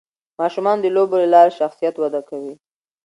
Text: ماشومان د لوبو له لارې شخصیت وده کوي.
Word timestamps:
ماشومان 0.39 0.77
د 0.81 0.85
لوبو 0.95 1.15
له 1.21 1.27
لارې 1.33 1.55
شخصیت 1.59 1.95
وده 1.97 2.21
کوي. 2.29 2.53